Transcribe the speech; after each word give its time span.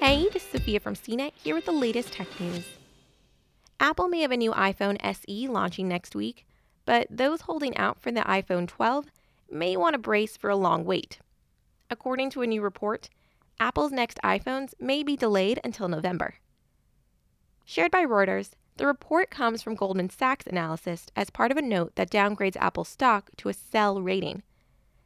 Hey, 0.00 0.28
this 0.32 0.44
is 0.44 0.50
Sophia 0.50 0.80
from 0.80 0.94
CNET 0.94 1.32
here 1.36 1.54
with 1.54 1.64
the 1.64 1.72
latest 1.72 2.12
tech 2.12 2.28
news. 2.38 2.64
Apple 3.80 4.08
may 4.08 4.20
have 4.20 4.32
a 4.32 4.36
new 4.36 4.50
iPhone 4.52 4.98
SE 5.00 5.48
launching 5.48 5.88
next 5.88 6.14
week, 6.14 6.46
but 6.84 7.06
those 7.08 7.42
holding 7.42 7.76
out 7.76 8.00
for 8.00 8.10
the 8.10 8.20
iPhone 8.22 8.68
12 8.68 9.06
may 9.50 9.76
want 9.76 9.94
to 9.94 9.98
brace 9.98 10.36
for 10.36 10.50
a 10.50 10.56
long 10.56 10.84
wait. 10.84 11.20
According 11.90 12.30
to 12.30 12.42
a 12.42 12.46
new 12.46 12.60
report, 12.60 13.08
Apple's 13.60 13.92
next 13.92 14.18
iPhones 14.22 14.74
may 14.80 15.02
be 15.02 15.16
delayed 15.16 15.60
until 15.64 15.88
November. 15.88 16.34
Shared 17.64 17.92
by 17.92 18.04
Reuters, 18.04 18.50
the 18.76 18.86
report 18.86 19.30
comes 19.30 19.62
from 19.62 19.76
Goldman 19.76 20.10
Sachs 20.10 20.46
analysis 20.46 21.06
as 21.14 21.30
part 21.30 21.52
of 21.52 21.56
a 21.56 21.62
note 21.62 21.94
that 21.94 22.10
downgrades 22.10 22.56
Apple's 22.56 22.88
stock 22.88 23.30
to 23.36 23.48
a 23.48 23.54
sell 23.54 24.02
rating. 24.02 24.42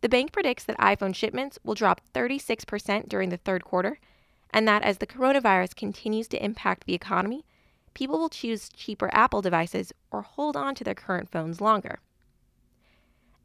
The 0.00 0.08
bank 0.08 0.32
predicts 0.32 0.64
that 0.64 0.78
iPhone 0.78 1.14
shipments 1.14 1.58
will 1.62 1.74
drop 1.74 2.00
36% 2.14 3.08
during 3.08 3.28
the 3.28 3.36
third 3.36 3.64
quarter, 3.64 3.98
and 4.52 4.66
that 4.66 4.82
as 4.82 4.98
the 4.98 5.06
coronavirus 5.06 5.74
continues 5.74 6.28
to 6.28 6.44
impact 6.44 6.84
the 6.86 6.94
economy, 6.94 7.44
people 7.94 8.18
will 8.18 8.28
choose 8.28 8.68
cheaper 8.68 9.10
Apple 9.12 9.42
devices 9.42 9.92
or 10.10 10.22
hold 10.22 10.56
on 10.56 10.74
to 10.74 10.84
their 10.84 10.94
current 10.94 11.30
phones 11.30 11.60
longer. 11.60 12.00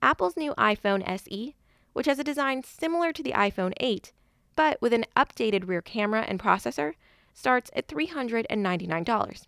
Apple's 0.02 0.38
new 0.38 0.54
iPhone 0.56 1.04
SE, 1.08 1.56
which 1.94 2.06
has 2.06 2.20
a 2.20 2.24
design 2.24 2.64
similar 2.64 3.12
to 3.12 3.24
the 3.24 3.32
iPhone 3.32 3.74
8, 3.78 4.12
but 4.56 4.82
with 4.82 4.94
an 4.94 5.06
updated 5.16 5.68
rear 5.68 5.82
camera 5.82 6.26
and 6.28 6.40
processor, 6.40 6.94
starts 7.34 7.72
at 7.76 7.88
$399. 7.88 9.48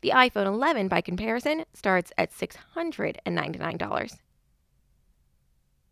The 0.00 0.12
iPhone 0.14 0.46
11, 0.46 0.88
by 0.88 1.00
comparison, 1.00 1.64
starts 1.74 2.12
at 2.16 2.32
$699. 2.32 4.18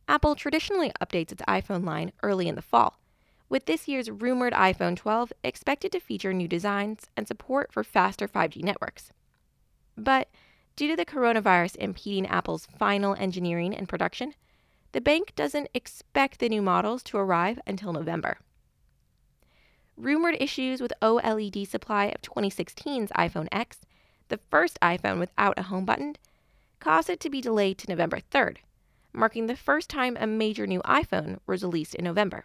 Apple 0.09 0.35
traditionally 0.35 0.91
updates 1.03 1.33
its 1.33 1.43
iPhone 1.43 1.85
line 1.85 2.13
early 2.23 2.49
in 2.49 2.55
the 2.55 2.63
fall, 2.63 2.99
with 3.49 3.65
this 3.65 3.89
year's 3.89 4.11
rumored 4.11 4.53
iPhone 4.53 4.97
12 4.97 5.33
expected 5.43 5.93
to 5.93 6.01
feature 6.01 6.33
new 6.33 6.49
designs 6.49 7.07
and 7.17 7.27
support 7.27 7.73
for 7.73 7.83
faster 7.83 8.29
5G 8.29 8.63
networks. 8.63 9.13
But 9.97 10.29
due 10.77 10.89
to 10.89 10.97
the 10.97 11.07
coronavirus 11.07 11.77
impeding 11.77 12.27
Apple's 12.27 12.67
final 12.79 13.15
engineering 13.15 13.75
and 13.75 13.89
production, 13.89 14.35
the 14.93 15.01
bank 15.01 15.33
doesn't 15.35 15.69
expect 15.75 16.39
the 16.39 16.49
new 16.49 16.63
models 16.63 17.03
to 17.05 17.19
arrive 17.19 17.59
until 17.67 17.93
November. 17.93 18.39
Rumored 19.97 20.37
issues 20.39 20.81
with 20.81 20.93
OLED 21.03 21.67
supply 21.67 22.07
of 22.07 22.23
2016's 22.23 23.11
iPhone 23.13 23.49
X, 23.51 23.81
the 24.29 24.39
first 24.51 24.79
iPhone 24.81 25.19
without 25.19 25.59
a 25.59 25.65
home 25.65 25.85
button, 25.85 26.17
caused 26.79 27.11
it 27.11 27.19
to 27.21 27.31
be 27.31 27.41
delayed 27.41 27.79
to 27.79 27.91
November 27.91 28.21
3rd, 28.31 28.59
marking 29.13 29.47
the 29.47 29.57
first 29.57 29.91
time 29.91 30.17
a 30.21 30.27
major 30.27 30.67
new 30.67 30.81
iPhone 30.83 31.39
was 31.47 31.65
released 31.65 31.97
in 31.97 32.05
November. 32.05 32.45